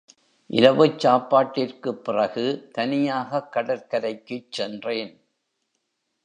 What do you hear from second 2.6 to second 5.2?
தனியாகக் கடற்கரைக்குச் சென்றேன்.